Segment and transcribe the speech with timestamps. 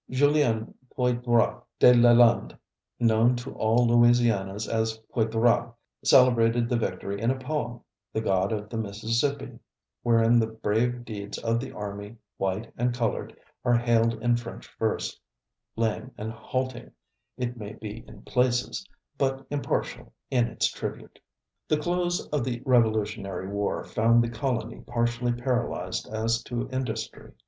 [0.09, 2.57] Julien Poydras de Lalande,
[2.99, 8.69] known to all Louisianians as Poydras, celebrated the victory in a poem, "The God of
[8.69, 9.59] the Mississippi,"
[10.01, 15.19] wherein the brave deeds of the army, white and colored, are hailed in French verse,
[15.75, 16.89] lame and halting,
[17.37, 18.83] it may be in places,
[19.19, 21.19] but impartial in its tribute.
[21.67, 27.33] The close of the Revolutionary war found the colony partially paralyzed as to industry.